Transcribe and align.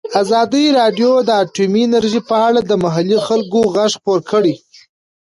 ازادي 0.21 0.65
راډیو 0.79 1.11
د 1.27 1.29
اټومي 1.43 1.81
انرژي 1.85 2.21
په 2.29 2.35
اړه 2.47 2.59
د 2.63 2.71
محلي 2.83 3.17
خلکو 3.27 3.59
غږ 3.75 3.91
خپور 3.99 4.19
کړی. 4.31 4.53